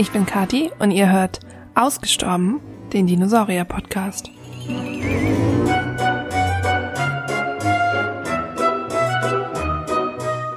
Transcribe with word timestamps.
Ich 0.00 0.12
bin 0.12 0.24
Kati 0.24 0.70
und 0.78 0.92
ihr 0.92 1.12
hört 1.12 1.40
Ausgestorben, 1.74 2.58
den 2.90 3.06
Dinosaurier-Podcast. 3.06 4.30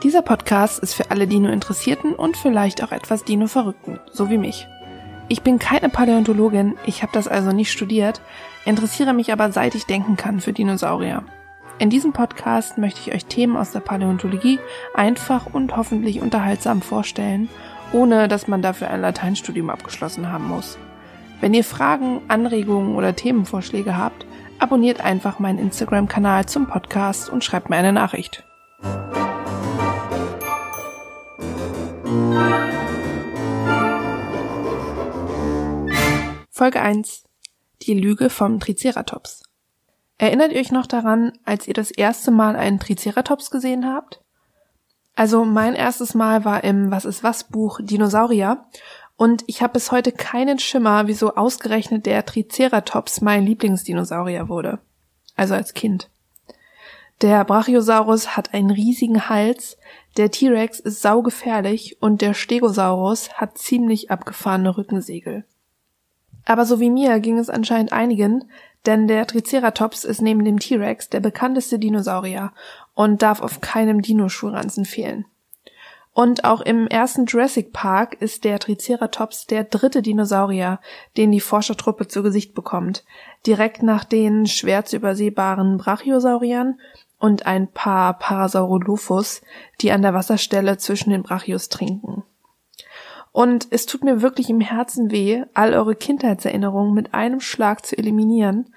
Dieser 0.02 0.22
Podcast 0.22 0.80
ist 0.80 0.94
für 0.94 1.12
alle 1.12 1.28
Dino-Interessierten 1.28 2.16
und 2.16 2.38
vielleicht 2.38 2.82
auch 2.86 2.94
etwas 2.94 3.26
Dino-Verrückten, 3.26 4.00
so 4.14 4.30
wie 4.30 4.38
mich. 4.38 4.66
Ich 5.28 5.42
bin 5.42 5.60
keine 5.60 5.90
Paläontologin, 5.90 6.76
ich 6.86 7.04
habe 7.04 7.12
das 7.12 7.28
also 7.28 7.52
nicht 7.52 7.74
studiert, 7.74 8.22
interessiere 8.64 9.12
mich 9.12 9.34
aber 9.34 9.52
seit 9.52 9.76
ich 9.76 9.86
denken 9.86 10.16
kann 10.16 10.40
für 10.40 10.54
Dinosaurier. 10.54 11.26
In 11.80 11.90
diesem 11.90 12.14
Podcast 12.14 12.78
möchte 12.78 13.02
ich 13.02 13.14
euch 13.14 13.26
Themen 13.26 13.58
aus 13.58 13.72
der 13.72 13.82
Paläontologie 13.82 14.60
einfach 14.94 15.48
und 15.54 15.76
hoffentlich 15.76 16.22
unterhaltsam 16.22 16.82
vorstellen, 16.82 17.50
ohne 17.94 18.28
dass 18.28 18.48
man 18.48 18.62
dafür 18.62 18.90
ein 18.90 19.02
Lateinstudium 19.02 19.70
abgeschlossen 19.70 20.32
haben 20.32 20.48
muss. 20.48 20.78
Wenn 21.40 21.54
ihr 21.54 21.64
Fragen, 21.64 22.22
Anregungen 22.28 22.96
oder 22.96 23.16
Themenvorschläge 23.16 23.98
habt, 23.98 24.26
abonniert 24.60 25.02
einfach 25.02 25.40
meinen 25.40 25.60
Instagram-Kanal 25.60 26.46
zum 26.46 26.68
Podcast 26.68 27.30
und 27.30 27.44
schreibt 27.44 27.70
mir 27.70 27.78
eine 27.78 27.94
Nachricht. 27.94 28.44
Folge 36.50 36.82
1. 36.82 37.24
Die 37.82 37.94
Lüge 37.94 38.30
vom 38.30 38.60
Triceratops. 38.60 39.44
Erinnert 40.18 40.54
ihr 40.54 40.62
euch 40.62 40.72
noch 40.72 40.88
daran, 40.88 41.34
als 41.44 41.68
ihr 41.68 41.74
das 41.74 41.92
erste 41.92 42.32
Mal 42.32 42.56
einen 42.56 42.80
Triceratops 42.80 43.52
gesehen 43.52 43.86
habt? 43.86 44.23
Also 45.16 45.46
mein 45.46 45.76
erstes 45.76 46.16
Mal 46.16 46.44
war 46.44 46.64
im 46.64 46.92
Was 46.92 47.06
ist 47.06 47.24
was 47.24 47.44
Buch 47.46 47.80
Dinosaurier 47.82 48.66
und 49.16 49.44
ich 49.48 49.62
habe 49.62 49.74
bis 49.74 49.92
heute 49.92 50.12
keinen 50.12 50.60
Schimmer, 50.60 51.08
wieso 51.08 51.36
ausgerechnet 51.36 52.06
der 52.06 52.26
Triceratops 52.26 53.22
mein 53.22 53.46
Lieblingsdinosaurier 53.46 54.50
wurde. 54.50 54.80
Also 55.36 55.54
als 55.54 55.74
Kind. 55.74 56.10
Der 57.22 57.46
Brachiosaurus 57.46 58.36
hat 58.36 58.54
einen 58.54 58.72
riesigen 58.72 59.30
Hals, 59.30 59.78
der 60.18 60.32
T-Rex 60.32 60.80
ist 60.80 61.02
saugefährlich 61.02 62.02
und 62.02 62.22
der 62.22 62.34
Stegosaurus 62.34 63.34
hat 63.34 63.58
ziemlich 63.58 64.12
abgefahrene 64.12 64.76
Rückensegel. 64.76 65.46
Aber 66.46 66.66
so 66.66 66.80
wie 66.80 66.90
mir 66.90 67.20
ging 67.20 67.38
es 67.38 67.50
anscheinend 67.50 67.94
einigen, 67.94 68.50
denn 68.86 69.08
der 69.08 69.26
Triceratops 69.28 70.04
ist 70.04 70.22
neben 70.22 70.44
dem 70.44 70.60
T-Rex 70.60 71.10
der 71.10 71.20
bekannteste 71.20 71.80
Dinosaurier 71.80 72.52
und 72.94 73.22
darf 73.22 73.42
auf 73.42 73.62
keinem 73.62 74.02
Dinoschulranzen 74.02 74.86
fehlen. 74.86 75.26
Und 76.14 76.44
auch 76.44 76.62
im 76.62 76.88
ersten 76.88 77.26
Jurassic 77.26 77.74
Park 77.74 78.22
ist 78.22 78.44
der 78.44 78.60
Triceratops 78.60 79.48
der 79.48 79.64
dritte 79.64 80.04
Dinosaurier, 80.04 80.80
den 81.18 81.32
die 81.32 81.40
Forschertruppe 81.40 82.08
zu 82.08 82.22
Gesicht 82.22 82.54
bekommt, 82.54 83.04
direkt 83.48 83.82
nach 83.82 84.04
den 84.04 84.46
schwer 84.46 84.86
zu 84.86 84.98
übersehbaren 84.98 85.78
Brachiosauriern 85.78 86.80
und 87.18 87.48
ein 87.48 87.68
paar 87.68 88.20
Parasaurolophus, 88.20 89.42
die 89.82 89.92
an 89.92 90.04
der 90.04 90.14
Wasserstelle 90.14 90.78
zwischen 90.78 91.10
den 91.10 91.24
Brachios 91.24 91.70
trinken. 91.70 92.24
Und 93.34 93.68
es 93.72 93.88
tut 93.88 94.04
mir 94.04 94.22
wirklich 94.22 94.50
im 94.52 94.62
Herzen 94.62 95.12
weh, 95.12 95.44
all 95.56 95.74
eure 95.74 95.96
Kindheitserinnerungen 95.96 96.94
mit 96.94 97.16
einem 97.16 97.42
Schlag 97.42 97.84
zu 97.84 97.98
eliminieren, 97.98 98.74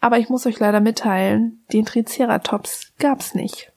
aber 0.00 0.18
ich 0.18 0.28
muss 0.28 0.46
euch 0.46 0.60
leider 0.60 0.80
mitteilen, 0.80 1.64
den 1.72 1.84
Triceratops 1.84 2.92
gab's 2.98 3.34
nicht. 3.34 3.72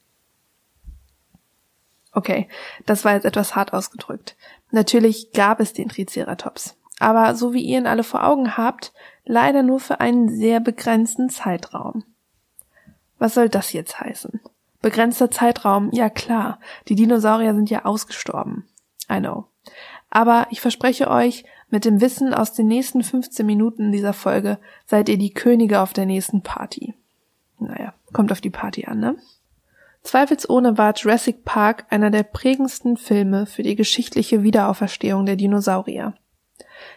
Okay, 2.12 2.48
das 2.86 3.04
war 3.04 3.14
jetzt 3.14 3.24
etwas 3.24 3.56
hart 3.56 3.72
ausgedrückt. 3.72 4.36
Natürlich 4.70 5.32
gab 5.32 5.58
es 5.58 5.72
den 5.72 5.88
Triceratops. 5.88 6.76
Aber 7.00 7.34
so 7.34 7.52
wie 7.52 7.62
ihr 7.62 7.78
ihn 7.78 7.86
alle 7.88 8.04
vor 8.04 8.24
Augen 8.24 8.56
habt, 8.56 8.92
leider 9.24 9.64
nur 9.64 9.80
für 9.80 9.98
einen 9.98 10.28
sehr 10.28 10.60
begrenzten 10.60 11.28
Zeitraum. 11.28 12.04
Was 13.18 13.34
soll 13.34 13.48
das 13.48 13.72
jetzt 13.72 13.98
heißen? 13.98 14.40
Begrenzter 14.80 15.30
Zeitraum, 15.30 15.90
ja 15.92 16.08
klar, 16.08 16.60
die 16.88 16.94
Dinosaurier 16.94 17.54
sind 17.54 17.68
ja 17.68 17.84
ausgestorben. 17.84 18.68
I 19.10 19.18
know. 19.18 19.46
Aber 20.10 20.48
ich 20.50 20.60
verspreche 20.60 21.08
euch, 21.08 21.44
mit 21.70 21.84
dem 21.84 22.00
Wissen 22.00 22.34
aus 22.34 22.52
den 22.52 22.66
nächsten 22.66 23.02
15 23.02 23.46
Minuten 23.46 23.92
dieser 23.92 24.12
Folge 24.12 24.58
seid 24.86 25.08
ihr 25.08 25.18
die 25.18 25.32
Könige 25.32 25.80
auf 25.80 25.92
der 25.92 26.04
nächsten 26.04 26.42
Party. 26.42 26.94
Naja, 27.60 27.94
kommt 28.12 28.32
auf 28.32 28.40
die 28.40 28.50
Party 28.50 28.86
an, 28.86 28.98
ne? 28.98 29.16
Zweifelsohne 30.02 30.78
war 30.78 30.94
Jurassic 30.94 31.44
Park 31.44 31.84
einer 31.90 32.10
der 32.10 32.22
prägendsten 32.22 32.96
Filme 32.96 33.46
für 33.46 33.62
die 33.62 33.76
geschichtliche 33.76 34.42
Wiederauferstehung 34.42 35.26
der 35.26 35.36
Dinosaurier. 35.36 36.14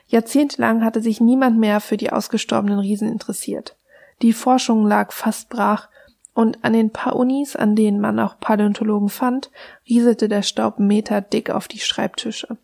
Jahrzehntelang 0.07 0.83
hatte 0.83 1.01
sich 1.01 1.19
niemand 1.19 1.59
mehr 1.59 1.81
für 1.81 1.97
die 1.97 2.11
ausgestorbenen 2.11 2.79
Riesen 2.79 3.11
interessiert. 3.11 3.75
Die 4.21 4.33
Forschung 4.33 4.87
lag 4.87 5.11
fast 5.11 5.49
brach 5.49 5.89
und 6.33 6.63
an 6.63 6.73
den 6.73 6.91
paar 6.91 7.15
Unis, 7.15 7.55
an 7.55 7.75
denen 7.75 7.99
man 7.99 8.19
auch 8.19 8.39
Paläontologen 8.39 9.09
fand, 9.09 9.51
rieselte 9.87 10.29
der 10.29 10.41
Staub 10.41 10.79
Meter 10.79 11.21
dick 11.21 11.49
auf 11.49 11.67
die 11.67 11.79
Schreibtische. 11.79 12.57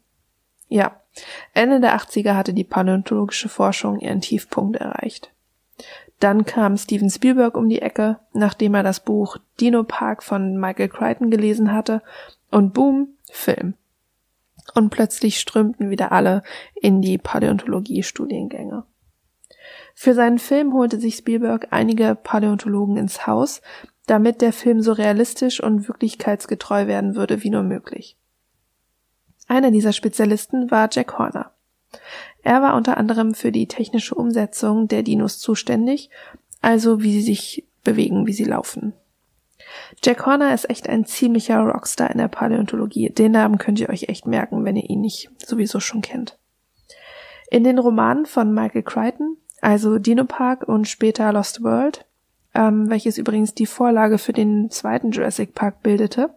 Ja, 0.69 1.01
Ende 1.53 1.79
der 1.79 1.97
80er 1.97 2.35
hatte 2.35 2.53
die 2.53 2.63
paläontologische 2.63 3.49
Forschung 3.49 3.99
ihren 3.99 4.21
Tiefpunkt 4.21 4.77
erreicht. 4.77 5.31
Dann 6.19 6.45
kam 6.45 6.77
Steven 6.77 7.09
Spielberg 7.09 7.57
um 7.57 7.69
die 7.69 7.81
Ecke, 7.81 8.19
nachdem 8.33 8.75
er 8.75 8.83
das 8.83 8.99
Buch 8.99 9.37
Dino 9.59 9.83
Park 9.83 10.21
von 10.21 10.59
Michael 10.59 10.89
Crichton 10.89 11.31
gelesen 11.31 11.73
hatte, 11.73 12.01
und 12.51 12.73
boom, 12.73 13.15
Film. 13.31 13.73
Und 14.75 14.89
plötzlich 14.89 15.39
strömten 15.39 15.89
wieder 15.89 16.11
alle 16.11 16.43
in 16.75 17.01
die 17.01 17.17
Paläontologie-Studiengänge. 17.17 18.83
Für 19.95 20.13
seinen 20.13 20.39
Film 20.39 20.73
holte 20.73 20.99
sich 20.99 21.15
Spielberg 21.15 21.67
einige 21.71 22.15
Paläontologen 22.15 22.97
ins 22.97 23.25
Haus, 23.25 23.61
damit 24.05 24.41
der 24.41 24.53
Film 24.53 24.81
so 24.81 24.91
realistisch 24.91 25.61
und 25.61 25.87
wirklichkeitsgetreu 25.87 26.87
werden 26.87 27.15
würde 27.15 27.43
wie 27.43 27.49
nur 27.49 27.63
möglich. 27.63 28.17
Einer 29.49 29.71
dieser 29.71 29.93
Spezialisten 29.93 30.69
war 30.69 30.89
Jack 30.91 31.17
Horner. 31.17 31.51
Er 32.43 32.61
war 32.61 32.75
unter 32.75 32.97
anderem 32.97 33.33
für 33.33 33.51
die 33.51 33.67
technische 33.67 34.13
Umsetzung 34.13 34.87
der 34.87 35.01
Dinos 35.01 35.39
zuständig, 35.39 36.11
also 36.61 37.01
wie 37.01 37.11
sie 37.13 37.21
sich 37.21 37.65
bewegen, 37.83 38.27
wie 38.27 38.33
sie 38.33 38.43
laufen. 38.43 38.93
Jack 40.03 40.23
Horner 40.27 40.53
ist 40.53 40.69
echt 40.69 40.87
ein 40.87 41.03
ziemlicher 41.03 41.59
Rockstar 41.61 42.11
in 42.11 42.19
der 42.19 42.27
Paläontologie. 42.27 43.09
Den 43.09 43.31
Namen 43.31 43.57
könnt 43.57 43.79
ihr 43.79 43.89
euch 43.89 44.03
echt 44.03 44.27
merken, 44.27 44.65
wenn 44.65 44.75
ihr 44.75 44.87
ihn 44.87 45.01
nicht 45.01 45.31
sowieso 45.43 45.79
schon 45.79 46.01
kennt. 46.01 46.37
In 47.49 47.63
den 47.63 47.79
Romanen 47.79 48.27
von 48.27 48.53
Michael 48.53 48.83
Crichton, 48.83 49.37
also 49.61 49.97
Dino 49.97 50.25
Park 50.25 50.67
und 50.67 50.87
später 50.87 51.33
Lost 51.33 51.63
World, 51.63 52.05
ähm, 52.53 52.87
welches 52.91 53.17
übrigens 53.17 53.55
die 53.55 53.65
Vorlage 53.65 54.19
für 54.19 54.33
den 54.33 54.69
zweiten 54.69 55.09
Jurassic 55.09 55.55
Park 55.55 55.81
bildete, 55.81 56.29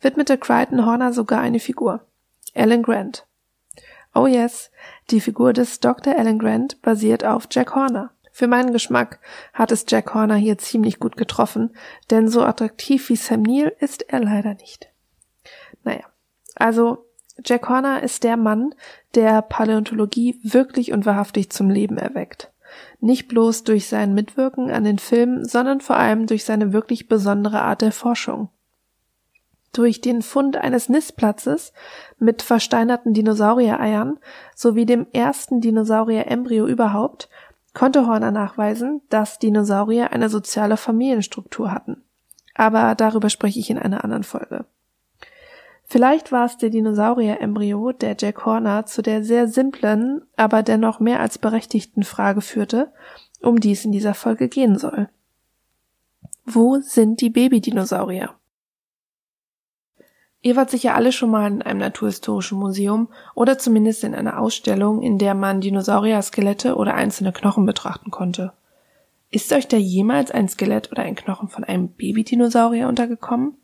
widmete 0.00 0.38
Crichton 0.38 0.86
Horner 0.86 1.12
sogar 1.12 1.40
eine 1.40 1.60
Figur. 1.60 2.06
Alan 2.54 2.82
Grant. 2.82 3.26
Oh 4.14 4.26
yes, 4.26 4.70
die 5.10 5.20
Figur 5.20 5.52
des 5.52 5.80
Dr. 5.80 6.16
Alan 6.16 6.38
Grant 6.38 6.82
basiert 6.82 7.24
auf 7.24 7.46
Jack 7.50 7.74
Horner. 7.74 8.10
Für 8.32 8.46
meinen 8.46 8.72
Geschmack 8.72 9.20
hat 9.52 9.72
es 9.72 9.84
Jack 9.88 10.14
Horner 10.14 10.36
hier 10.36 10.58
ziemlich 10.58 10.98
gut 10.98 11.16
getroffen, 11.16 11.74
denn 12.10 12.28
so 12.28 12.42
attraktiv 12.42 13.08
wie 13.08 13.16
Sam 13.16 13.42
Neill 13.42 13.74
ist 13.80 14.02
er 14.08 14.20
leider 14.20 14.54
nicht. 14.54 14.88
Naja, 15.84 16.04
also 16.54 17.06
Jack 17.44 17.68
Horner 17.68 18.02
ist 18.02 18.24
der 18.24 18.36
Mann, 18.36 18.74
der 19.14 19.42
Paläontologie 19.42 20.40
wirklich 20.42 20.92
und 20.92 21.06
wahrhaftig 21.06 21.50
zum 21.50 21.70
Leben 21.70 21.98
erweckt. 21.98 22.52
Nicht 23.00 23.28
bloß 23.28 23.64
durch 23.64 23.88
sein 23.88 24.14
Mitwirken 24.14 24.70
an 24.70 24.84
den 24.84 24.98
Filmen, 24.98 25.44
sondern 25.44 25.80
vor 25.80 25.96
allem 25.96 26.26
durch 26.26 26.44
seine 26.44 26.72
wirklich 26.72 27.08
besondere 27.08 27.62
Art 27.62 27.82
der 27.82 27.92
Forschung. 27.92 28.48
Durch 29.72 30.00
den 30.00 30.22
Fund 30.22 30.56
eines 30.56 30.88
Nistplatzes 30.88 31.72
mit 32.18 32.42
versteinerten 32.42 33.14
Dinosauriereiern 33.14 34.18
sowie 34.54 34.84
dem 34.84 35.06
ersten 35.12 35.60
Dinosaurier-Embryo 35.60 36.66
überhaupt 36.66 37.28
konnte 37.72 38.06
Horner 38.06 38.32
nachweisen, 38.32 39.00
dass 39.10 39.38
Dinosaurier 39.38 40.12
eine 40.12 40.28
soziale 40.28 40.76
Familienstruktur 40.76 41.70
hatten. 41.72 42.02
Aber 42.54 42.96
darüber 42.96 43.30
spreche 43.30 43.60
ich 43.60 43.70
in 43.70 43.78
einer 43.78 44.02
anderen 44.02 44.24
Folge. 44.24 44.64
Vielleicht 45.84 46.30
war 46.30 46.46
es 46.46 46.56
der 46.56 46.70
Dinosaurier-Embryo, 46.70 47.92
der 47.92 48.16
Jack 48.18 48.44
Horner 48.44 48.86
zu 48.86 49.02
der 49.02 49.22
sehr 49.24 49.48
simplen, 49.48 50.22
aber 50.36 50.62
dennoch 50.62 51.00
mehr 51.00 51.20
als 51.20 51.38
berechtigten 51.38 52.02
Frage 52.02 52.40
führte, 52.40 52.92
um 53.40 53.60
die 53.60 53.72
es 53.72 53.84
in 53.84 53.92
dieser 53.92 54.14
Folge 54.14 54.48
gehen 54.48 54.78
soll. 54.78 55.08
Wo 56.44 56.78
sind 56.80 57.20
die 57.20 57.30
Babydinosaurier? 57.30 58.34
Ihr 60.42 60.56
wart 60.56 60.70
sicher 60.70 60.94
alle 60.94 61.12
schon 61.12 61.30
mal 61.30 61.46
in 61.46 61.60
einem 61.60 61.80
naturhistorischen 61.80 62.58
Museum 62.58 63.08
oder 63.34 63.58
zumindest 63.58 64.04
in 64.04 64.14
einer 64.14 64.38
Ausstellung, 64.38 65.02
in 65.02 65.18
der 65.18 65.34
man 65.34 65.60
Dinosaurier-Skelette 65.60 66.76
oder 66.76 66.94
einzelne 66.94 67.32
Knochen 67.32 67.66
betrachten 67.66 68.10
konnte. 68.10 68.52
Ist 69.30 69.52
euch 69.52 69.68
da 69.68 69.76
jemals 69.76 70.30
ein 70.30 70.48
Skelett 70.48 70.90
oder 70.90 71.02
ein 71.02 71.14
Knochen 71.14 71.48
von 71.48 71.62
einem 71.62 71.88
Babydinosaurier 71.88 72.88
untergekommen? 72.88 73.58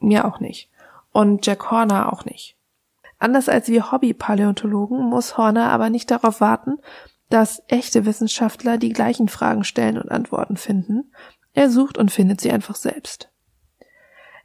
Mir 0.00 0.26
auch 0.26 0.40
nicht. 0.40 0.68
Und 1.12 1.46
Jack 1.46 1.70
Horner 1.70 2.12
auch 2.12 2.24
nicht. 2.24 2.56
Anders 3.18 3.48
als 3.48 3.68
wir 3.68 3.92
Hobby-Paläontologen 3.92 5.08
muss 5.08 5.38
Horner 5.38 5.70
aber 5.70 5.88
nicht 5.88 6.10
darauf 6.10 6.40
warten, 6.40 6.78
dass 7.30 7.62
echte 7.68 8.04
Wissenschaftler 8.04 8.76
die 8.76 8.92
gleichen 8.92 9.28
Fragen 9.28 9.64
stellen 9.64 9.98
und 9.98 10.10
Antworten 10.10 10.56
finden. 10.56 11.12
Er 11.54 11.70
sucht 11.70 11.96
und 11.96 12.10
findet 12.10 12.40
sie 12.40 12.50
einfach 12.50 12.74
selbst. 12.74 13.30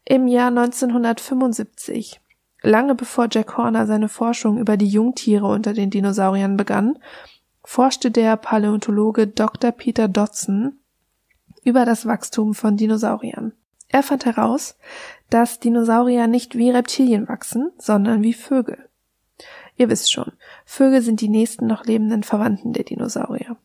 Im 0.06 0.28
Jahr 0.28 0.48
1975, 0.48 2.20
lange 2.64 2.96
bevor 2.96 3.28
Jack 3.32 3.58
Horner 3.58 3.86
seine 3.86 4.10
Forschung 4.10 4.58
über 4.58 4.76
die 4.76 4.88
Jungtiere 4.88 5.48
unter 5.48 5.74
den 5.74 5.90
Dinosauriern 5.92 6.58
begann, 6.58 6.98
forschte 7.64 8.10
der 8.10 8.36
Paläontologe 8.36 9.28
Dr. 9.28 9.72
Peter 9.72 10.08
Dodson 10.08 10.80
über 11.64 11.86
das 11.86 12.08
Wachstum 12.08 12.56
von 12.56 12.78
Dinosauriern. 12.78 13.54
Er 13.90 14.04
fand 14.04 14.26
heraus, 14.26 14.78
dass 15.30 15.60
Dinosaurier 15.60 16.28
nicht 16.28 16.58
wie 16.58 16.72
Reptilien 16.72 17.28
wachsen, 17.28 17.72
sondern 17.78 18.24
wie 18.24 18.34
Vögel. 18.34 18.90
Ihr 19.78 19.90
wisst 19.90 20.12
schon, 20.12 20.32
Vögel 20.66 21.02
sind 21.02 21.22
die 21.22 21.30
nächsten 21.30 21.68
noch 21.68 21.86
lebenden 21.86 22.24
Verwandten 22.24 22.74
der 22.74 22.84
Dinosaurier. 22.84 23.58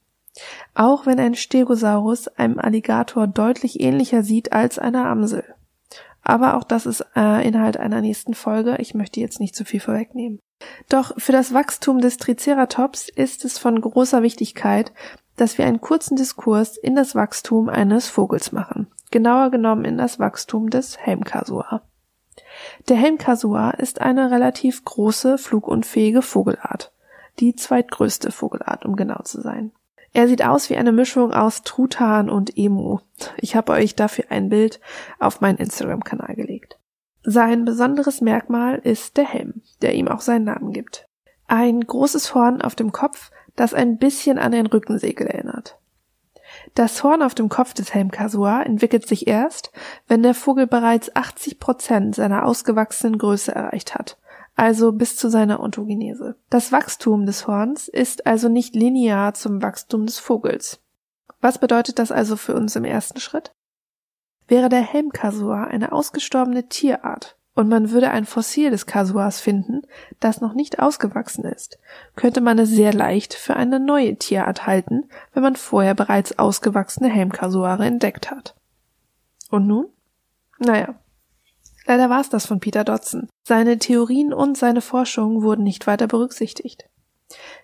Auch 0.75 1.06
wenn 1.06 1.19
ein 1.19 1.35
Stegosaurus 1.35 2.29
einem 2.29 2.59
Alligator 2.59 3.27
deutlich 3.27 3.81
ähnlicher 3.81 4.23
sieht 4.23 4.53
als 4.53 4.79
einer 4.79 5.06
Amsel. 5.06 5.56
Aber 6.28 6.56
auch 6.56 6.64
das 6.64 6.87
ist 6.87 7.06
äh, 7.14 7.46
Inhalt 7.46 7.76
einer 7.76 8.00
nächsten 8.00 8.34
Folge. 8.34 8.78
Ich 8.81 8.94
möchte 8.94 9.20
jetzt 9.20 9.38
nicht 9.38 9.55
zu 9.55 9.64
viel 9.64 9.78
vorwegnehmen. 9.78 10.40
Doch 10.88 11.12
für 11.17 11.31
das 11.31 11.55
Wachstum 11.55 12.00
des 12.00 12.17
Triceratops 12.17 13.08
ist 13.08 13.44
es 13.44 13.58
von 13.58 13.81
großer 13.81 14.23
Wichtigkeit, 14.23 14.93
dass 15.37 15.56
wir 15.56 15.67
einen 15.67 15.81
kurzen 15.81 16.17
Diskurs 16.17 16.78
in 16.78 16.96
das 16.96 17.14
Wachstum 17.14 17.69
eines 17.69 18.08
Vogels 18.08 18.50
machen. 18.50 18.88
Genauer 19.12 19.52
genommen 19.52 19.84
in 19.84 19.99
das 19.99 20.19
Wachstum 20.19 20.69
des 20.69 20.99
Helmkasua. 20.99 21.82
Der 22.88 22.96
Helmkasua 22.96 23.70
ist 23.70 24.00
eine 24.00 24.32
relativ 24.32 24.84
große, 24.84 25.38
flugunfähige 25.38 26.23
Vogelart. 26.23 26.93
Die 27.38 27.55
zweitgrößte 27.55 28.32
Vogelart, 28.32 28.84
um 28.84 28.96
genau 28.96 29.23
zu 29.23 29.40
sein. 29.40 29.70
Er 30.17 30.29
sieht 30.29 30.43
aus 30.43 30.71
wie 30.71 30.79
eine 30.79 30.93
Mischung 30.93 31.35
aus 31.35 31.63
Truthahn 31.63 32.31
und 32.31 32.57
Emu. 32.57 33.01
Ich 33.37 33.55
habe 33.55 33.73
euch 33.73 33.97
dafür 33.97 34.25
ein 34.31 34.49
Bild 34.49 34.81
auf 35.19 35.43
meinen 35.43 35.59
Instagram-Kanal 35.59 36.35
gelegt. 36.37 36.79
Sein 37.23 37.67
besonderes 37.67 38.23
Merkmal 38.23 38.79
ist 38.79 39.19
der 39.19 39.27
Helm, 39.27 39.61
der 39.83 39.95
ihm 39.95 40.09
auch 40.09 40.23
seinen 40.23 40.45
Namen 40.45 40.73
gibt. 40.73 41.07
Ein 41.49 41.83
großes 41.83 42.35
Horn 42.35 42.63
auf 42.63 42.75
dem 42.75 42.93
Kopf, 42.93 43.31
das 43.57 43.75
ein 43.75 43.99
bisschen 43.99 44.39
an 44.39 44.53
den 44.53 44.65
Rückensegel 44.65 45.27
erinnert. 45.27 45.79
Das 46.75 47.05
Horn 47.05 47.21
auf 47.21 47.35
dem 47.35 47.51
Kopf 47.51 47.75
des 47.75 47.93
Helmkasua 47.93 48.62
entwickelt 48.62 49.07
sich 49.07 49.27
erst, 49.27 49.71
wenn 50.09 50.23
der 50.23 50.33
Vogel 50.33 50.67
bereits 50.67 51.15
80 51.15 51.59
Prozent 51.59 52.15
seiner 52.15 52.47
ausgewachsenen 52.47 53.19
Größe 53.19 53.55
erreicht 53.55 53.95
hat, 53.95 54.17
also 54.56 54.93
bis 54.93 55.17
zu 55.17 55.29
seiner 55.29 55.61
Ontogenese. 55.61 56.37
Das 56.50 56.73
Wachstum 56.73 57.26
des 57.26 57.47
Horns 57.47 57.88
ist 57.88 58.26
also 58.26 58.49
nicht 58.49 58.75
linear 58.75 59.35
zum 59.35 59.62
Wachstum 59.62 60.06
des 60.06 60.19
Vogels. 60.19 60.81
Was 61.41 61.58
bedeutet 61.58 61.99
das 61.99 62.11
also 62.11 62.37
für 62.37 62.55
uns 62.55 62.75
im 62.75 62.85
ersten 62.85 63.20
Schritt? 63.20 63.53
Wäre 64.49 64.69
der 64.69 64.81
Helmkasua 64.81 65.64
eine 65.64 65.93
ausgestorbene 65.93 66.69
Tierart, 66.69 67.37
und 67.56 67.69
man 67.69 67.91
würde 67.91 68.11
ein 68.11 68.26
Fossil 68.26 68.70
des 68.70 68.85
Kasuas 68.85 69.41
finden, 69.41 69.82
das 70.20 70.41
noch 70.41 70.53
nicht 70.53 70.79
ausgewachsen 70.79 71.44
ist, 71.44 71.79
könnte 72.14 72.43
man 72.43 72.59
es 72.59 72.69
sehr 72.69 72.93
leicht 72.93 73.32
für 73.32 73.56
eine 73.56 73.81
neue 73.81 74.17
Tierart 74.17 74.67
halten, 74.67 75.09
wenn 75.32 75.43
man 75.43 75.56
vorher 75.56 75.94
bereits 75.94 76.38
ausgewachsene 76.38 77.09
Helmkasuare 77.09 77.87
entdeckt 77.87 78.31
hat. 78.31 78.55
Und 79.50 79.67
nun? 79.67 79.87
Naja. 80.59 80.97
Leider 81.87 82.11
war 82.11 82.21
es 82.21 82.29
das 82.29 82.47
von 82.47 82.61
Peter 82.61 82.85
Dodson. 82.85 83.29
Seine 83.44 83.79
Theorien 83.79 84.33
und 84.33 84.59
seine 84.59 84.81
Forschung 84.81 85.43
wurden 85.43 85.62
nicht 85.62 85.87
weiter 85.87 86.09
berücksichtigt. 86.09 86.88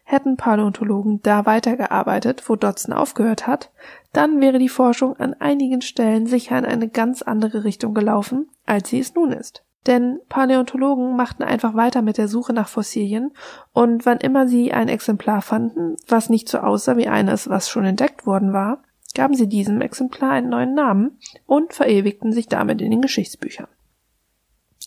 Hätten 0.05 0.37
Paläontologen 0.37 1.21
da 1.23 1.47
weitergearbeitet, 1.47 2.49
wo 2.49 2.57
Dodson 2.57 2.93
aufgehört 2.93 3.47
hat, 3.47 3.71
dann 4.13 4.41
wäre 4.41 4.59
die 4.59 4.69
Forschung 4.69 5.17
an 5.17 5.35
einigen 5.35 5.83
Stellen 5.83 6.27
sicher 6.27 6.59
in 6.59 6.65
eine 6.65 6.89
ganz 6.89 7.23
andere 7.23 7.65
Richtung 7.65 7.95
gelaufen, 7.95 8.49
als 8.67 8.91
sie 8.91 8.99
es 8.99 9.15
nun 9.15 9.33
ist. 9.33 9.65
Denn 9.87 10.21
Paläontologen 10.29 11.17
machten 11.17 11.43
einfach 11.43 11.75
weiter 11.75 12.03
mit 12.03 12.19
der 12.19 12.29
Suche 12.29 12.53
nach 12.53 12.69
Fossilien 12.69 13.33
und 13.73 14.07
wann 14.07 14.19
immer 14.19 14.47
sie 14.47 14.73
ein 14.73 14.89
Exemplar 14.89 15.43
fanden, 15.43 15.97
was 16.07 16.29
nicht 16.29 16.49
so 16.49 16.59
aussah 16.59 16.97
wie 16.97 17.09
eines, 17.09 17.49
was 17.49 17.69
schon 17.69 17.85
entdeckt 17.85 18.27
worden 18.27 18.53
war, 18.53 18.83
gaben 19.15 19.35
sie 19.35 19.49
diesem 19.49 19.81
Exemplar 19.81 20.31
einen 20.31 20.51
neuen 20.51 20.75
Namen 20.75 21.19
und 21.47 21.73
verewigten 21.75 22.33
sich 22.33 22.47
damit 22.47 22.81
in 22.81 22.91
den 22.91 23.03
Geschichtsbüchern. 23.03 23.67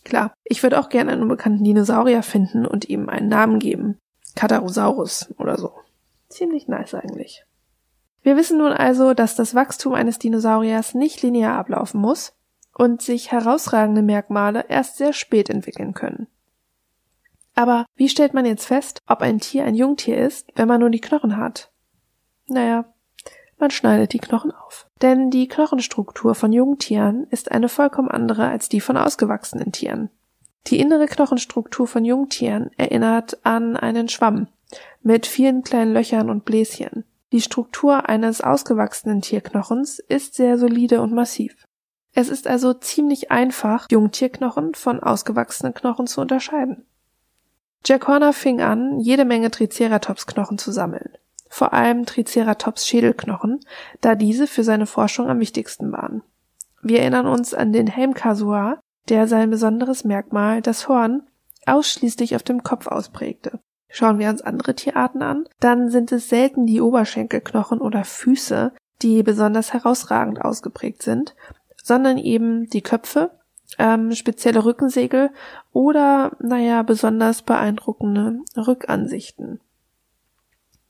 Klar, 0.05 0.33
ich 0.45 0.63
würde 0.63 0.79
auch 0.79 0.87
gerne 0.87 1.11
einen 1.11 1.23
unbekannten 1.23 1.65
Dinosaurier 1.65 2.23
finden 2.23 2.65
und 2.65 2.87
ihm 2.87 3.09
einen 3.09 3.27
Namen 3.27 3.59
geben. 3.59 3.97
Katarosaurus 4.35 5.33
oder 5.37 5.57
so. 5.57 5.73
Ziemlich 6.29 6.69
nice 6.69 6.93
eigentlich. 6.93 7.43
Wir 8.21 8.37
wissen 8.37 8.57
nun 8.57 8.71
also, 8.71 9.13
dass 9.13 9.35
das 9.35 9.53
Wachstum 9.53 9.93
eines 9.93 10.17
Dinosauriers 10.17 10.93
nicht 10.93 11.21
linear 11.21 11.57
ablaufen 11.57 11.99
muss, 11.99 12.33
und 12.75 13.01
sich 13.01 13.31
herausragende 13.31 14.01
Merkmale 14.01 14.65
erst 14.67 14.97
sehr 14.97 15.13
spät 15.13 15.49
entwickeln 15.49 15.93
können. 15.93 16.27
Aber 17.55 17.85
wie 17.95 18.09
stellt 18.09 18.33
man 18.33 18.45
jetzt 18.45 18.65
fest, 18.65 19.01
ob 19.07 19.21
ein 19.21 19.39
Tier 19.39 19.63
ein 19.63 19.75
Jungtier 19.75 20.17
ist, 20.17 20.51
wenn 20.55 20.67
man 20.67 20.81
nur 20.81 20.89
die 20.89 20.99
Knochen 20.99 21.37
hat? 21.37 21.71
Naja, 22.47 22.93
man 23.57 23.71
schneidet 23.71 24.13
die 24.13 24.19
Knochen 24.19 24.51
auf. 24.51 24.87
Denn 25.01 25.29
die 25.29 25.47
Knochenstruktur 25.47 26.35
von 26.35 26.53
Jungtieren 26.53 27.27
ist 27.29 27.51
eine 27.51 27.69
vollkommen 27.69 28.09
andere 28.09 28.47
als 28.47 28.69
die 28.69 28.81
von 28.81 28.97
ausgewachsenen 28.97 29.71
Tieren. 29.71 30.09
Die 30.67 30.79
innere 30.79 31.05
Knochenstruktur 31.05 31.87
von 31.87 32.05
Jungtieren 32.05 32.71
erinnert 32.77 33.45
an 33.45 33.77
einen 33.77 34.09
Schwamm 34.09 34.47
mit 35.03 35.27
vielen 35.27 35.61
kleinen 35.63 35.93
Löchern 35.93 36.29
und 36.29 36.45
Bläschen. 36.45 37.05
Die 37.31 37.41
Struktur 37.41 38.09
eines 38.09 38.41
ausgewachsenen 38.41 39.21
Tierknochens 39.21 39.99
ist 39.99 40.35
sehr 40.35 40.57
solide 40.57 41.01
und 41.01 41.13
massiv. 41.13 41.67
Es 42.13 42.29
ist 42.29 42.47
also 42.47 42.73
ziemlich 42.73 43.29
einfach, 43.29 43.87
Jungtierknochen 43.91 44.73
von 44.73 45.01
ausgewachsenen 45.01 45.73
Knochen 45.73 46.07
zu 46.07 46.21
unterscheiden. 46.21 46.85
Jack 47.85 48.07
Horner 48.07 48.33
fing 48.33 48.61
an, 48.61 48.99
jede 48.99 49.25
Menge 49.25 49.51
Triceratops-Knochen 49.51 50.57
zu 50.57 50.71
sammeln. 50.71 51.17
Vor 51.47 51.73
allem 51.73 52.05
Triceratops-Schädelknochen, 52.05 53.59
da 54.01 54.15
diese 54.15 54.47
für 54.47 54.63
seine 54.63 54.87
Forschung 54.87 55.29
am 55.29 55.39
wichtigsten 55.39 55.91
waren. 55.91 56.23
Wir 56.81 56.99
erinnern 56.99 57.27
uns 57.27 57.53
an 57.53 57.73
den 57.73 57.87
Helmkasua, 57.87 58.79
der 59.09 59.27
sein 59.27 59.49
besonderes 59.49 60.03
Merkmal, 60.03 60.61
das 60.61 60.87
Horn, 60.87 61.23
ausschließlich 61.65 62.35
auf 62.35 62.43
dem 62.43 62.63
Kopf 62.63 62.87
ausprägte. 62.87 63.59
Schauen 63.89 64.19
wir 64.19 64.29
uns 64.29 64.41
andere 64.41 64.75
Tierarten 64.75 65.21
an, 65.21 65.47
dann 65.59 65.89
sind 65.89 66.11
es 66.11 66.29
selten 66.29 66.65
die 66.65 66.81
Oberschenkelknochen 66.81 67.79
oder 67.79 68.03
Füße, 68.03 68.73
die 69.01 69.23
besonders 69.23 69.73
herausragend 69.73 70.41
ausgeprägt 70.41 71.01
sind, 71.01 71.35
sondern 71.81 72.17
eben 72.17 72.67
die 72.69 72.81
Köpfe, 72.81 73.31
ähm, 73.77 74.11
spezielle 74.11 74.65
Rückensegel 74.65 75.31
oder, 75.71 76.31
naja, 76.39 76.83
besonders 76.83 77.41
beeindruckende 77.41 78.39
Rückansichten. 78.57 79.59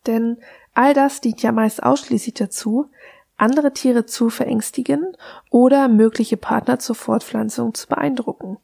Denn 0.07 0.37
all 0.73 0.93
das 0.93 1.21
dient 1.21 1.41
ja 1.41 1.51
meist 1.51 1.83
ausschließlich 1.83 2.35
dazu, 2.35 2.89
andere 3.37 3.73
Tiere 3.73 4.05
zu 4.05 4.29
verängstigen 4.29 5.15
oder 5.49 5.87
mögliche 5.87 6.37
Partner 6.37 6.79
zur 6.79 6.95
Fortpflanzung 6.95 7.73
zu 7.73 7.87
beeindrucken. 7.87 8.57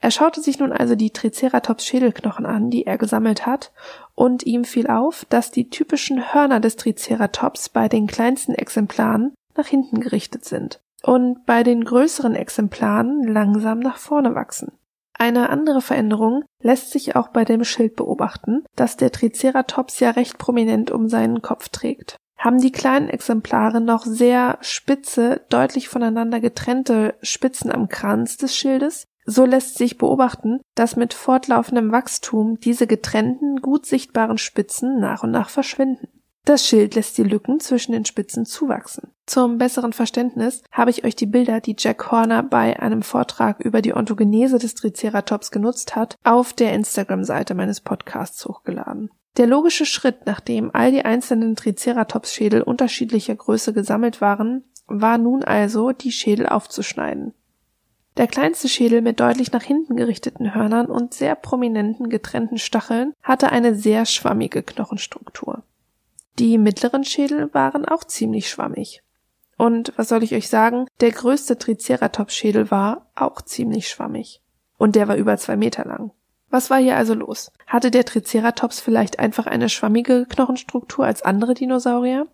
Er 0.00 0.10
schaute 0.10 0.42
sich 0.42 0.58
nun 0.58 0.72
also 0.72 0.94
die 0.94 1.10
Triceratops 1.10 1.86
Schädelknochen 1.86 2.44
an, 2.44 2.70
die 2.70 2.86
er 2.86 2.98
gesammelt 2.98 3.46
hat, 3.46 3.72
und 4.14 4.44
ihm 4.44 4.64
fiel 4.64 4.88
auf, 4.88 5.24
dass 5.30 5.50
die 5.50 5.70
typischen 5.70 6.34
Hörner 6.34 6.60
des 6.60 6.76
Triceratops 6.76 7.70
bei 7.70 7.88
den 7.88 8.06
kleinsten 8.06 8.54
Exemplaren 8.54 9.34
nach 9.56 9.66
hinten 9.66 10.00
gerichtet 10.00 10.44
sind 10.44 10.80
und 11.02 11.46
bei 11.46 11.62
den 11.62 11.84
größeren 11.84 12.34
Exemplaren 12.34 13.22
langsam 13.26 13.78
nach 13.78 13.96
vorne 13.96 14.34
wachsen. 14.34 14.72
Eine 15.16 15.48
andere 15.48 15.80
Veränderung 15.80 16.44
lässt 16.60 16.90
sich 16.90 17.16
auch 17.16 17.28
bei 17.28 17.44
dem 17.44 17.64
Schild 17.64 17.96
beobachten, 17.96 18.64
das 18.76 18.96
der 18.96 19.12
Triceratops 19.12 20.00
ja 20.00 20.10
recht 20.10 20.38
prominent 20.38 20.90
um 20.90 21.08
seinen 21.08 21.40
Kopf 21.40 21.68
trägt. 21.68 22.16
Haben 22.36 22.60
die 22.60 22.72
kleinen 22.72 23.08
Exemplare 23.08 23.80
noch 23.80 24.04
sehr 24.04 24.58
spitze, 24.60 25.42
deutlich 25.48 25.88
voneinander 25.88 26.40
getrennte 26.40 27.14
Spitzen 27.22 27.70
am 27.70 27.88
Kranz 27.88 28.36
des 28.36 28.56
Schildes, 28.56 29.06
so 29.24 29.46
lässt 29.46 29.78
sich 29.78 29.96
beobachten, 29.96 30.60
dass 30.74 30.96
mit 30.96 31.14
fortlaufendem 31.14 31.92
Wachstum 31.92 32.58
diese 32.60 32.86
getrennten, 32.86 33.62
gut 33.62 33.86
sichtbaren 33.86 34.36
Spitzen 34.36 35.00
nach 35.00 35.22
und 35.22 35.30
nach 35.30 35.48
verschwinden. 35.48 36.08
Das 36.44 36.66
Schild 36.66 36.94
lässt 36.94 37.16
die 37.16 37.22
Lücken 37.22 37.58
zwischen 37.58 37.92
den 37.92 38.04
Spitzen 38.04 38.44
zuwachsen. 38.44 39.10
Zum 39.24 39.56
besseren 39.56 39.94
Verständnis 39.94 40.62
habe 40.70 40.90
ich 40.90 41.04
euch 41.04 41.16
die 41.16 41.24
Bilder, 41.24 41.62
die 41.62 41.74
Jack 41.78 42.10
Horner 42.10 42.42
bei 42.42 42.78
einem 42.78 43.00
Vortrag 43.00 43.60
über 43.60 43.80
die 43.80 43.94
Ontogenese 43.94 44.58
des 44.58 44.74
Triceratops 44.74 45.50
genutzt 45.50 45.96
hat, 45.96 46.18
auf 46.22 46.52
der 46.52 46.74
Instagram-Seite 46.74 47.54
meines 47.54 47.80
Podcasts 47.80 48.44
hochgeladen. 48.44 49.10
Der 49.38 49.46
logische 49.46 49.86
Schritt, 49.86 50.26
nachdem 50.26 50.70
all 50.74 50.92
die 50.92 51.04
einzelnen 51.04 51.56
Triceratops-Schädel 51.56 52.60
unterschiedlicher 52.60 53.34
Größe 53.34 53.72
gesammelt 53.72 54.20
waren, 54.20 54.64
war 54.86 55.16
nun 55.16 55.42
also, 55.42 55.92
die 55.92 56.12
Schädel 56.12 56.46
aufzuschneiden. 56.46 57.32
Der 58.18 58.26
kleinste 58.28 58.68
Schädel 58.68 59.00
mit 59.00 59.18
deutlich 59.18 59.50
nach 59.50 59.62
hinten 59.62 59.96
gerichteten 59.96 60.54
Hörnern 60.54 60.86
und 60.86 61.14
sehr 61.14 61.34
prominenten 61.34 62.10
getrennten 62.10 62.58
Stacheln 62.58 63.14
hatte 63.22 63.50
eine 63.50 63.74
sehr 63.74 64.04
schwammige 64.04 64.62
Knochenstruktur. 64.62 65.64
Die 66.38 66.58
mittleren 66.58 67.04
Schädel 67.04 67.52
waren 67.54 67.84
auch 67.84 68.04
ziemlich 68.04 68.48
schwammig. 68.48 69.02
Und 69.56 69.92
was 69.96 70.08
soll 70.08 70.22
ich 70.24 70.34
euch 70.34 70.48
sagen, 70.48 70.86
der 71.00 71.12
größte 71.12 71.58
Triceratops-Schädel 71.58 72.70
war 72.70 73.06
auch 73.14 73.40
ziemlich 73.42 73.88
schwammig. 73.88 74.40
Und 74.76 74.96
der 74.96 75.06
war 75.06 75.16
über 75.16 75.36
zwei 75.36 75.56
Meter 75.56 75.84
lang. 75.84 76.10
Was 76.50 76.70
war 76.70 76.78
hier 76.78 76.96
also 76.96 77.14
los? 77.14 77.50
Hatte 77.66 77.90
der 77.90 78.04
Triceratops 78.04 78.80
vielleicht 78.80 79.18
einfach 79.18 79.46
eine 79.46 79.68
schwammige 79.68 80.26
Knochenstruktur 80.28 81.04
als 81.04 81.22
andere 81.22 81.54
Dinosaurier? 81.54 82.26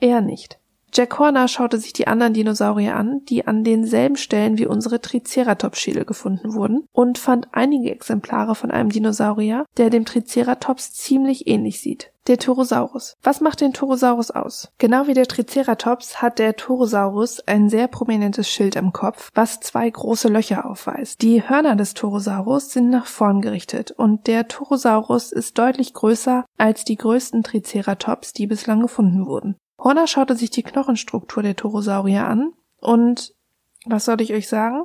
Eher 0.00 0.20
nicht. 0.20 0.58
Jack 0.94 1.18
Horner 1.18 1.48
schaute 1.48 1.78
sich 1.78 1.94
die 1.94 2.06
anderen 2.06 2.34
Dinosaurier 2.34 2.96
an, 2.96 3.22
die 3.24 3.46
an 3.46 3.64
denselben 3.64 4.16
Stellen 4.16 4.58
wie 4.58 4.66
unsere 4.66 5.00
Triceratops-Schädel 5.00 6.04
gefunden 6.04 6.52
wurden, 6.52 6.86
und 6.92 7.16
fand 7.16 7.48
einige 7.52 7.90
Exemplare 7.90 8.54
von 8.54 8.70
einem 8.70 8.90
Dinosaurier, 8.90 9.64
der 9.78 9.88
dem 9.88 10.04
Triceratops 10.04 10.92
ziemlich 10.92 11.46
ähnlich 11.46 11.80
sieht. 11.80 12.12
Der 12.28 12.38
Torosaurus. 12.38 13.16
Was 13.24 13.40
macht 13.40 13.60
den 13.60 13.72
Torosaurus 13.72 14.30
aus? 14.30 14.70
Genau 14.78 15.08
wie 15.08 15.14
der 15.14 15.26
Triceratops 15.26 16.22
hat 16.22 16.38
der 16.38 16.54
Torosaurus 16.54 17.40
ein 17.48 17.68
sehr 17.68 17.88
prominentes 17.88 18.48
Schild 18.48 18.76
am 18.76 18.92
Kopf, 18.92 19.30
was 19.34 19.58
zwei 19.58 19.90
große 19.90 20.28
Löcher 20.28 20.64
aufweist. 20.64 21.20
Die 21.22 21.42
Hörner 21.42 21.74
des 21.74 21.94
Torosaurus 21.94 22.70
sind 22.70 22.90
nach 22.90 23.06
vorn 23.06 23.40
gerichtet 23.40 23.90
und 23.90 24.28
der 24.28 24.46
Torosaurus 24.46 25.32
ist 25.32 25.58
deutlich 25.58 25.94
größer 25.94 26.44
als 26.58 26.84
die 26.84 26.96
größten 26.96 27.42
Triceratops, 27.42 28.32
die 28.32 28.46
bislang 28.46 28.82
gefunden 28.82 29.26
wurden. 29.26 29.56
Horner 29.82 30.06
schaute 30.06 30.36
sich 30.36 30.50
die 30.50 30.62
Knochenstruktur 30.62 31.42
der 31.42 31.56
Torosaurier 31.56 32.26
an 32.26 32.52
und 32.78 33.34
was 33.84 34.04
soll 34.04 34.20
ich 34.20 34.32
euch 34.32 34.48
sagen? 34.48 34.84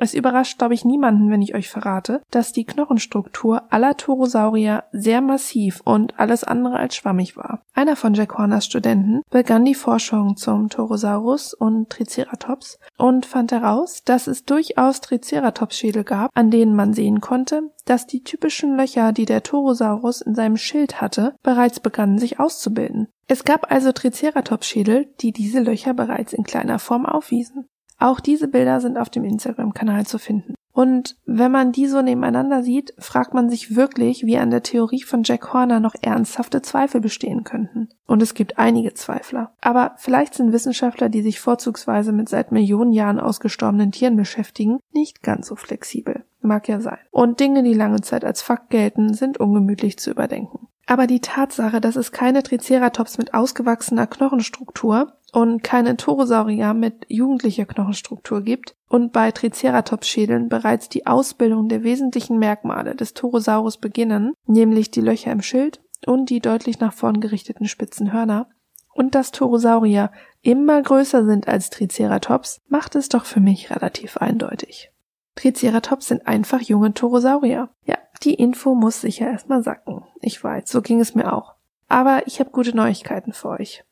Es 0.00 0.14
überrascht, 0.14 0.58
glaube 0.58 0.74
ich, 0.74 0.84
niemanden, 0.84 1.28
wenn 1.28 1.42
ich 1.42 1.56
euch 1.56 1.68
verrate, 1.68 2.22
dass 2.30 2.52
die 2.52 2.64
Knochenstruktur 2.64 3.64
aller 3.72 3.96
Torosaurier 3.96 4.84
sehr 4.92 5.20
massiv 5.20 5.80
und 5.84 6.18
alles 6.20 6.44
andere 6.44 6.76
als 6.76 6.94
schwammig 6.94 7.36
war. 7.36 7.62
Einer 7.74 7.96
von 7.96 8.14
Jack 8.14 8.38
Horners 8.38 8.64
Studenten 8.64 9.22
begann 9.30 9.64
die 9.64 9.74
Forschung 9.74 10.36
zum 10.36 10.68
Torosaurus 10.68 11.52
und 11.52 11.90
Triceratops 11.90 12.78
und 12.96 13.26
fand 13.26 13.50
heraus, 13.50 14.02
dass 14.04 14.28
es 14.28 14.44
durchaus 14.44 15.00
Triceratops-Schädel 15.00 16.04
gab, 16.04 16.30
an 16.32 16.52
denen 16.52 16.76
man 16.76 16.94
sehen 16.94 17.20
konnte, 17.20 17.62
dass 17.84 18.06
die 18.06 18.22
typischen 18.22 18.76
Löcher, 18.76 19.12
die 19.12 19.24
der 19.24 19.42
Torosaurus 19.42 20.20
in 20.20 20.36
seinem 20.36 20.58
Schild 20.58 21.00
hatte, 21.00 21.34
bereits 21.42 21.80
begannen 21.80 22.18
sich 22.18 22.38
auszubilden. 22.38 23.08
Es 23.26 23.42
gab 23.42 23.72
also 23.72 23.90
Triceratops-Schädel, 23.90 25.12
die 25.20 25.32
diese 25.32 25.58
Löcher 25.60 25.92
bereits 25.92 26.32
in 26.32 26.44
kleiner 26.44 26.78
Form 26.78 27.04
aufwiesen. 27.04 27.68
Auch 27.98 28.20
diese 28.20 28.48
Bilder 28.48 28.80
sind 28.80 28.96
auf 28.96 29.10
dem 29.10 29.24
Instagram-Kanal 29.24 30.06
zu 30.06 30.18
finden. 30.18 30.54
Und 30.78 31.16
wenn 31.26 31.50
man 31.50 31.72
die 31.72 31.88
so 31.88 32.02
nebeneinander 32.02 32.62
sieht, 32.62 32.94
fragt 32.98 33.34
man 33.34 33.50
sich 33.50 33.74
wirklich, 33.74 34.24
wie 34.26 34.38
an 34.38 34.50
der 34.50 34.62
Theorie 34.62 35.02
von 35.02 35.24
Jack 35.24 35.52
Horner 35.52 35.80
noch 35.80 35.96
ernsthafte 36.00 36.62
Zweifel 36.62 37.00
bestehen 37.00 37.42
könnten. 37.42 37.88
Und 38.06 38.22
es 38.22 38.32
gibt 38.32 38.58
einige 38.58 38.94
Zweifler. 38.94 39.52
Aber 39.60 39.94
vielleicht 39.96 40.34
sind 40.34 40.52
Wissenschaftler, 40.52 41.08
die 41.08 41.22
sich 41.22 41.40
vorzugsweise 41.40 42.12
mit 42.12 42.28
seit 42.28 42.52
Millionen 42.52 42.92
Jahren 42.92 43.18
ausgestorbenen 43.18 43.90
Tieren 43.90 44.14
beschäftigen, 44.14 44.78
nicht 44.92 45.24
ganz 45.24 45.48
so 45.48 45.56
flexibel. 45.56 46.24
Mag 46.42 46.68
ja 46.68 46.78
sein. 46.78 46.98
Und 47.10 47.40
Dinge, 47.40 47.64
die 47.64 47.74
lange 47.74 48.00
Zeit 48.00 48.24
als 48.24 48.40
Fakt 48.40 48.70
gelten, 48.70 49.14
sind 49.14 49.40
ungemütlich 49.40 49.98
zu 49.98 50.12
überdenken. 50.12 50.68
Aber 50.86 51.08
die 51.08 51.20
Tatsache, 51.20 51.80
dass 51.80 51.96
es 51.96 52.12
keine 52.12 52.44
Triceratops 52.44 53.18
mit 53.18 53.34
ausgewachsener 53.34 54.06
Knochenstruktur 54.06 55.17
und 55.32 55.62
keine 55.62 55.96
Torosaurier 55.96 56.74
mit 56.74 57.04
jugendlicher 57.08 57.66
Knochenstruktur 57.66 58.42
gibt 58.42 58.74
und 58.88 59.12
bei 59.12 59.30
Triceratops-Schädeln 59.30 60.48
bereits 60.48 60.88
die 60.88 61.06
Ausbildung 61.06 61.68
der 61.68 61.82
wesentlichen 61.82 62.38
Merkmale 62.38 62.94
des 62.94 63.14
Torosaurus 63.14 63.76
beginnen, 63.76 64.32
nämlich 64.46 64.90
die 64.90 65.02
Löcher 65.02 65.32
im 65.32 65.42
Schild 65.42 65.80
und 66.06 66.30
die 66.30 66.40
deutlich 66.40 66.80
nach 66.80 66.92
vorn 66.92 67.20
gerichteten 67.20 67.68
spitzen 67.68 68.12
Hörner, 68.12 68.48
und 68.94 69.14
dass 69.14 69.30
Torosaurier 69.30 70.10
immer 70.42 70.82
größer 70.82 71.24
sind 71.24 71.46
als 71.46 71.70
Triceratops, 71.70 72.60
macht 72.66 72.96
es 72.96 73.08
doch 73.08 73.26
für 73.26 73.38
mich 73.38 73.70
relativ 73.70 74.16
eindeutig. 74.16 74.90
Triceratops 75.36 76.08
sind 76.08 76.26
einfach 76.26 76.60
junge 76.60 76.94
Torosaurier. 76.94 77.68
Ja, 77.84 77.96
die 78.24 78.34
Info 78.34 78.74
muss 78.74 79.00
sicher 79.00 79.30
erstmal 79.30 79.62
sacken. 79.62 80.02
Ich 80.20 80.42
weiß, 80.42 80.68
so 80.68 80.82
ging 80.82 80.98
es 80.98 81.14
mir 81.14 81.32
auch. 81.32 81.54
Aber 81.86 82.26
ich 82.26 82.40
habe 82.40 82.50
gute 82.50 82.76
Neuigkeiten 82.76 83.32
für 83.32 83.50
euch. 83.50 83.84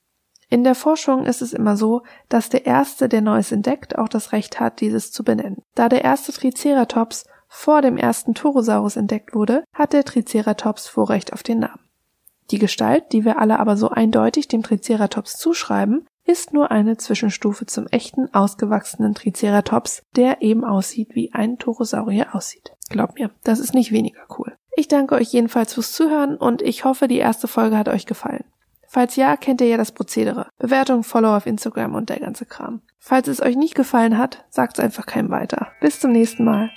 In 0.49 0.63
der 0.63 0.75
Forschung 0.75 1.27
ist 1.27 1.43
es 1.43 1.53
immer 1.53 1.77
so, 1.77 2.03
dass 2.29 2.49
der 2.49 2.67
Erste, 2.67 3.09
der 3.09 3.21
Neues 3.21 3.51
entdeckt, 3.51 3.99
auch 3.99 4.09
das 4.09 4.33
Recht 4.33 4.61
hat, 4.61 4.81
dieses 4.81 5.11
zu 5.11 5.25
benennen. 5.25 5.63
Da 5.75 5.89
der 5.89 6.05
erste 6.05 6.33
Triceratops 6.33 7.25
vor 7.49 7.83
dem 7.83 7.97
ersten 7.97 8.35
Torosaurus 8.35 8.97
entdeckt 8.97 9.35
wurde, 9.35 9.65
hat 9.73 9.93
der 9.93 10.05
Triceratops 10.05 10.89
Vorrecht 10.89 11.33
auf 11.33 11.43
den 11.43 11.61
Namen. 11.61 11.81
Die 12.51 12.59
Gestalt, 12.59 13.13
die 13.13 13.25
wir 13.25 13.39
alle 13.39 13.59
aber 13.59 13.77
so 13.77 13.89
eindeutig 13.89 14.47
dem 14.47 14.63
Triceratops 14.63 15.37
zuschreiben, 15.37 16.07
ist 16.25 16.53
nur 16.53 16.71
eine 16.71 16.97
Zwischenstufe 16.97 17.67
zum 17.67 17.87
echten, 17.89 18.33
ausgewachsenen 18.35 19.15
Triceratops, 19.15 20.03
der 20.15 20.43
eben 20.43 20.65
aussieht, 20.65 21.15
wie 21.15 21.33
ein 21.33 21.59
Torosaurier 21.59 22.35
aussieht. 22.35 22.73
Glaubt 22.89 23.19
mir, 23.19 23.31
das 23.43 23.59
ist 23.59 23.75
nicht 23.75 23.91
weniger 23.93 24.23
cool. 24.39 24.57
Ich 24.77 24.89
danke 24.89 25.15
euch 25.15 25.33
jedenfalls 25.33 25.75
fürs 25.75 25.93
Zuhören 25.93 26.37
und 26.37 26.63
ich 26.63 26.85
hoffe, 26.85 27.09
die 27.09 27.19
erste 27.19 27.49
Folge 27.49 27.79
hat 27.79 27.89
euch 27.89 28.07
gefallen. 28.07 28.45
Falls 28.97 29.15
ja, 29.17 29.37
kennt 29.37 29.61
ihr 29.61 29.67
ja 29.67 29.77
das 29.77 29.93
Prozedere. 29.93 30.47
Bewertung, 30.57 31.03
Follow 31.03 31.37
auf 31.37 31.45
Instagram 31.45 31.95
und 31.95 32.09
der 32.09 32.19
ganze 32.19 32.47
Kram. 32.47 32.81
Falls 32.99 33.29
es 33.29 33.43
euch 33.43 33.55
nicht 33.55 33.75
gefallen 33.75 34.17
hat, 34.17 34.47
sagt's 34.49 34.81
einfach 34.81 35.05
keinem 35.05 35.31
weiter. 35.31 35.69
Bis 35.83 36.01
zum 36.01 36.13
nächsten 36.13 36.45
Mal. 36.45 36.71